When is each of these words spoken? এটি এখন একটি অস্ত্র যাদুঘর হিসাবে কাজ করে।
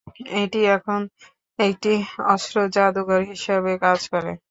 এটি 0.41 0.61
এখন 0.75 1.01
একটি 1.59 1.93
অস্ত্র 2.33 2.55
যাদুঘর 2.75 3.21
হিসাবে 3.31 3.71
কাজ 3.83 3.99
করে। 4.13 4.31